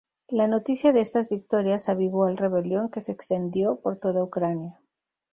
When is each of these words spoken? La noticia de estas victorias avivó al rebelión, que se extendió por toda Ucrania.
La 0.39 0.45
noticia 0.47 0.93
de 0.93 0.99
estas 1.01 1.29
victorias 1.29 1.87
avivó 1.87 2.25
al 2.25 2.35
rebelión, 2.35 2.89
que 2.89 3.01
se 3.01 3.11
extendió 3.11 3.75
por 3.75 3.97
toda 3.99 4.23
Ucrania. 4.23 4.75